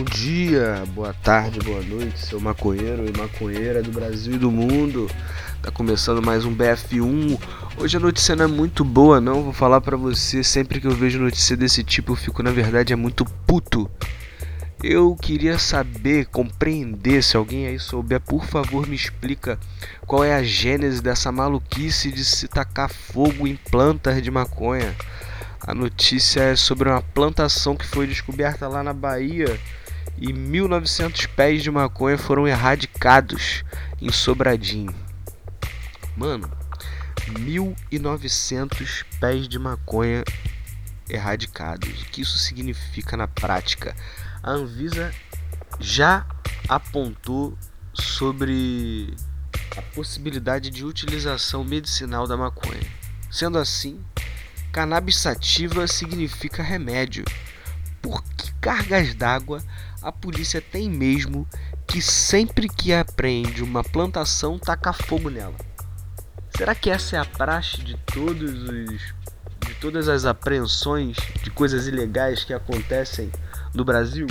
[0.00, 5.10] bom dia, boa tarde, boa noite, seu maconheiro e maconheira do Brasil e do mundo.
[5.60, 7.38] Tá começando mais um BF1.
[7.76, 9.42] Hoje a notícia não é muito boa, não.
[9.42, 10.42] Vou falar pra você.
[10.42, 13.90] Sempre que eu vejo notícia desse tipo, eu fico, na verdade, é muito puto.
[14.82, 19.58] Eu queria saber, compreender, se alguém aí souber, por favor, me explica
[20.06, 24.96] qual é a gênese dessa maluquice de se tacar fogo em plantas de maconha.
[25.60, 29.60] A notícia é sobre uma plantação que foi descoberta lá na Bahia
[30.20, 33.64] e 1900 pés de maconha foram erradicados
[34.00, 34.94] em Sobradinho.
[36.16, 36.50] Mano,
[37.38, 40.22] 1900 pés de maconha
[41.08, 42.02] erradicados.
[42.02, 43.96] O que isso significa na prática?
[44.42, 45.12] A Anvisa
[45.78, 46.26] já
[46.68, 47.56] apontou
[47.94, 49.14] sobre
[49.76, 52.86] a possibilidade de utilização medicinal da maconha.
[53.30, 54.04] Sendo assim,
[54.72, 57.24] Cannabis sativa significa remédio.
[58.02, 58.22] Por
[58.60, 59.62] cargas d'água
[60.02, 61.48] a polícia tem mesmo
[61.86, 65.56] que sempre que apreende uma plantação taca fogo nela?
[66.56, 69.20] Será que essa é a praxe de todos os
[69.66, 73.30] de todas as apreensões de coisas ilegais que acontecem
[73.74, 74.26] no Brasil?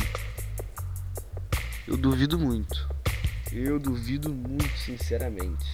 [1.87, 2.87] Eu duvido muito.
[3.51, 5.65] Eu duvido muito, sinceramente.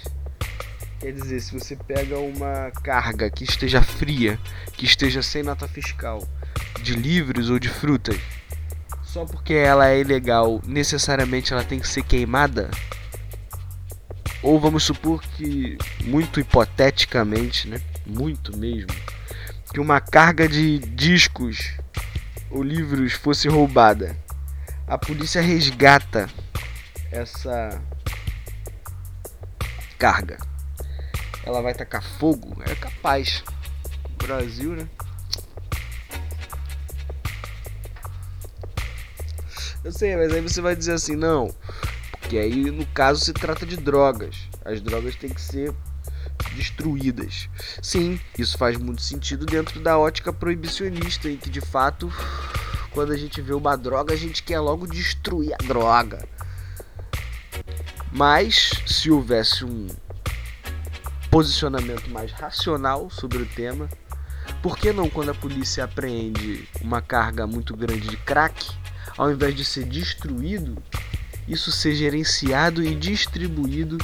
[1.00, 4.40] Quer dizer, se você pega uma carga que esteja fria,
[4.74, 6.26] que esteja sem nota fiscal,
[6.82, 8.18] de livros ou de frutas,
[9.16, 12.70] só porque ela é ilegal, necessariamente ela tem que ser queimada?
[14.44, 17.82] Ou vamos supor que, muito hipoteticamente, né?
[18.06, 18.92] Muito mesmo,
[19.72, 21.78] que uma carga de discos
[22.52, 24.18] ou livros fosse roubada.
[24.86, 26.30] A polícia resgata
[27.10, 27.82] essa
[29.98, 30.38] carga
[31.46, 32.62] ela vai tacar fogo?
[32.70, 33.46] É capaz.
[34.18, 34.86] Brasil, né?
[39.86, 41.54] Eu sei, mas aí você vai dizer assim, não.
[42.20, 44.36] Porque aí no caso se trata de drogas.
[44.66, 45.72] As drogas têm que ser
[46.56, 47.48] destruídas.
[47.84, 52.12] Sim, isso faz muito sentido dentro da ótica proibicionista, em que de fato,
[52.90, 56.28] quando a gente vê uma droga, a gente quer logo destruir a droga.
[58.12, 59.88] Mas se houvesse um
[61.30, 63.88] posicionamento mais racional sobre o tema.
[64.64, 68.74] Por que não, quando a polícia apreende uma carga muito grande de crack,
[69.18, 70.78] ao invés de ser destruído,
[71.48, 73.98] isso ser gerenciado e distribuído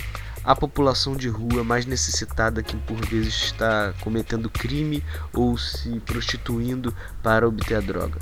[0.44, 6.96] à população de rua mais necessitada que por vezes está cometendo crime ou se prostituindo
[7.22, 8.20] para obter a droga?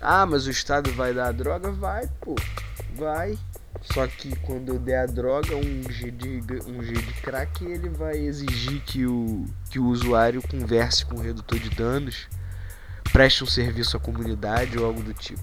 [0.00, 1.70] Ah, mas o Estado vai dar a droga?
[1.70, 2.34] Vai, pô.
[2.96, 3.38] Vai.
[3.82, 7.88] Só que quando eu der a droga, um G de, um G de crack, ele
[7.88, 12.28] vai exigir que o, que o usuário converse com o redutor de danos,
[13.12, 15.42] preste um serviço à comunidade ou algo do tipo.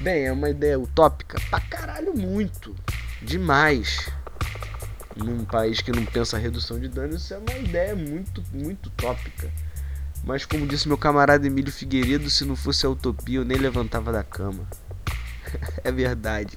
[0.00, 2.74] Bem, é uma ideia utópica pra caralho muito.
[3.22, 4.08] Demais.
[5.16, 9.50] Num país que não pensa redução de danos, isso é uma ideia muito, muito utópica.
[10.22, 14.12] Mas como disse meu camarada Emílio Figueiredo, se não fosse a utopia eu nem levantava
[14.12, 14.66] da cama.
[15.82, 16.56] é verdade.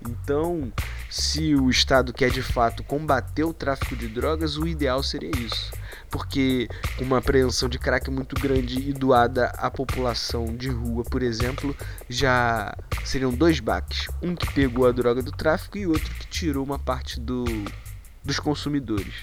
[0.00, 0.72] Então,
[1.10, 5.72] se o Estado quer de fato combater o tráfico de drogas, o ideal seria isso.
[6.12, 6.68] Porque
[6.98, 11.74] com uma apreensão de crack muito grande e doada à população de rua, por exemplo,
[12.06, 14.08] já seriam dois baques.
[14.22, 17.44] Um que pegou a droga do tráfico e outro que tirou uma parte do,
[18.22, 19.14] dos consumidores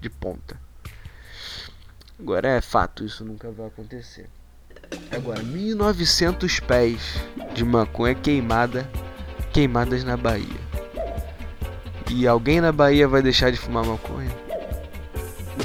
[0.00, 0.58] de ponta.
[2.18, 4.28] Agora é fato, isso nunca vai acontecer.
[5.14, 7.00] Agora, 1900 pés
[7.54, 8.90] de maconha queimada
[9.52, 10.68] queimadas na Bahia.
[12.10, 14.47] E alguém na Bahia vai deixar de fumar maconha?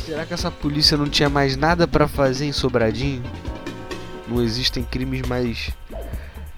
[0.06, 3.24] Será que essa polícia não tinha mais nada para fazer em Sobradinho?
[4.28, 5.72] Não existem crimes mais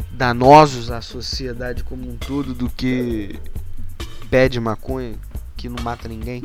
[0.09, 3.39] danosos à sociedade como um todo do que
[4.31, 5.13] pé de maconha
[5.55, 6.43] que não mata ninguém?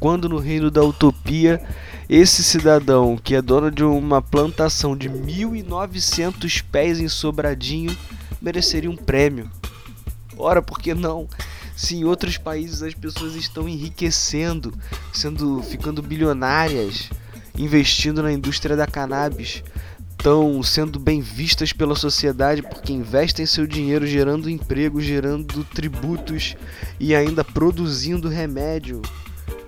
[0.00, 1.60] Quando no reino da utopia,
[2.08, 7.94] esse cidadão que é dono de uma plantação de 1900 pés em Sobradinho
[8.40, 9.50] mereceria um prêmio.
[10.38, 11.28] Ora, por que não?
[11.76, 14.72] Se em outros países as pessoas estão enriquecendo,
[15.12, 17.10] sendo ficando bilionárias,
[17.56, 19.62] investindo na indústria da cannabis,
[20.10, 26.56] estão sendo bem vistas pela sociedade porque investem seu dinheiro gerando emprego, gerando tributos
[26.98, 29.02] e ainda produzindo remédio,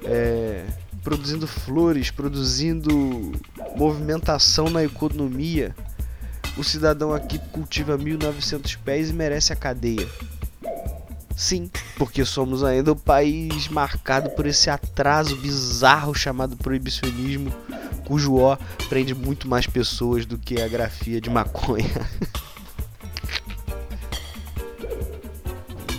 [0.05, 0.65] é,
[1.05, 3.33] produzindo flores, produzindo
[3.77, 5.75] movimentação na economia
[6.57, 10.09] o cidadão aqui cultiva 1900 pés e merece a cadeia.
[11.39, 17.55] Sim, porque somos ainda o país marcado por esse atraso bizarro chamado proibicionismo
[18.05, 18.59] cujo O
[18.89, 22.05] prende muito mais pessoas do que a grafia de maconha.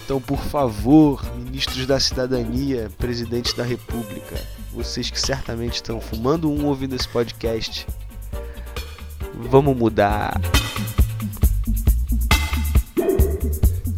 [0.03, 4.35] Então, por favor, ministros da cidadania, presidente da república,
[4.73, 7.87] vocês que certamente estão fumando um ouvindo esse podcast,
[9.35, 10.41] vamos mudar.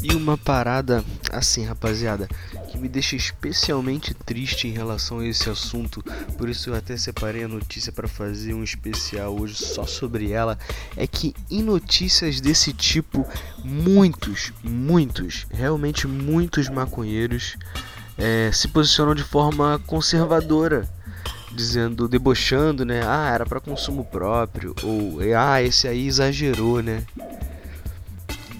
[0.03, 2.27] E uma parada assim, rapaziada,
[2.69, 6.03] que me deixa especialmente triste em relação a esse assunto,
[6.37, 10.57] por isso eu até separei a notícia para fazer um especial hoje só sobre ela,
[10.95, 13.25] é que em notícias desse tipo,
[13.63, 17.57] muitos, muitos, realmente muitos maconheiros
[18.17, 20.87] é, se posicionam de forma conservadora
[21.53, 23.01] dizendo, debochando, né?
[23.05, 27.03] Ah, era para consumo próprio ou ah, esse aí exagerou, né?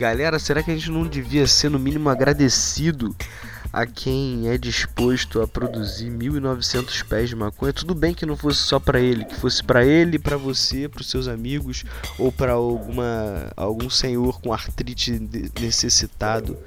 [0.01, 3.15] Galera, será que a gente não devia ser no mínimo agradecido
[3.71, 7.71] a quem é disposto a produzir 1.900 pés de maconha.
[7.71, 11.01] Tudo bem que não fosse só para ele, que fosse para ele, para você, para
[11.01, 11.83] os seus amigos
[12.17, 15.21] ou para alguma algum senhor com artrite
[15.59, 16.57] necessitado.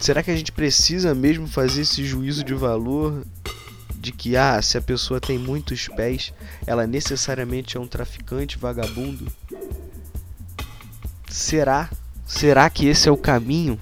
[0.00, 3.24] Será que a gente precisa mesmo fazer esse juízo de valor
[3.94, 6.34] de que ah, se a pessoa tem muitos pés,
[6.66, 9.30] ela necessariamente é um traficante vagabundo?
[11.28, 11.88] Será?
[12.28, 13.80] Será que esse é o caminho?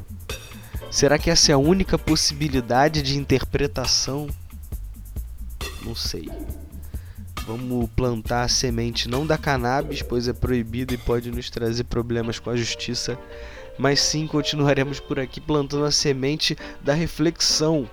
[0.89, 4.29] Será que essa é a única possibilidade de interpretação?
[5.85, 6.31] Não sei.
[7.45, 12.39] Vamos plantar a semente não da cannabis, pois é proibido e pode nos trazer problemas
[12.39, 13.19] com a justiça,
[13.77, 17.91] mas sim continuaremos por aqui plantando a semente da reflexão,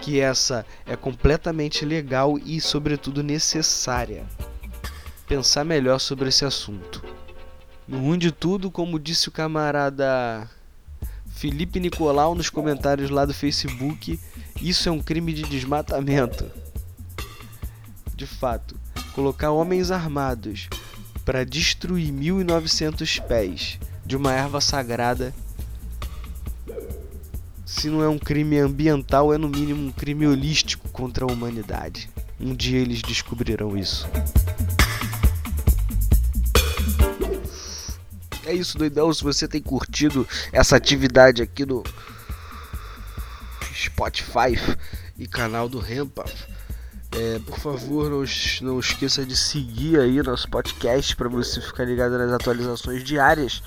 [0.00, 4.24] que essa é completamente legal e, sobretudo, necessária.
[5.26, 7.02] Pensar melhor sobre esse assunto.
[7.88, 10.50] No ruim de tudo, como disse o camarada
[11.28, 14.18] Felipe Nicolau nos comentários lá do Facebook.
[14.60, 16.50] Isso é um crime de desmatamento.
[18.14, 18.74] De fato,
[19.12, 20.68] colocar homens armados
[21.24, 25.34] para destruir 1900 pés de uma erva sagrada,
[27.64, 32.08] se não é um crime ambiental, é no mínimo um crime holístico contra a humanidade.
[32.40, 34.08] Um dia eles descobrirão isso.
[38.46, 39.12] É isso, doidão.
[39.12, 41.82] Se você tem curtido essa atividade aqui no
[43.74, 44.56] Spotify
[45.18, 46.24] e canal do Rempa,
[47.10, 48.24] é, por favor, não,
[48.62, 53.64] não esqueça de seguir aí nosso podcast para você ficar ligado nas atualizações diárias.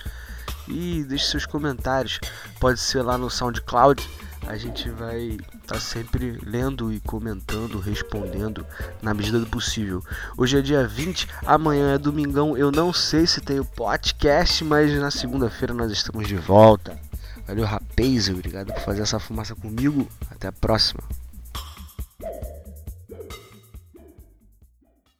[0.65, 2.21] E deixe seus comentários.
[2.57, 4.01] Pode ser lá no SoundCloud
[4.47, 8.65] a gente vai estar tá sempre lendo e comentando, respondendo
[9.01, 10.03] na medida do possível.
[10.37, 12.57] Hoje é dia 20, amanhã é domingão.
[12.57, 16.99] Eu não sei se tem o podcast, mas na segunda-feira nós estamos de volta.
[17.47, 20.07] Valeu, rapaz, obrigado por fazer essa fumaça comigo.
[20.29, 21.01] Até a próxima.